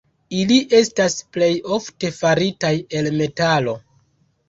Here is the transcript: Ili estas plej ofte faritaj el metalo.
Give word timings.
Ili 0.37 0.55
estas 0.77 1.17
plej 1.37 1.51
ofte 1.77 2.13
faritaj 2.23 2.75
el 3.01 3.15
metalo. 3.23 3.81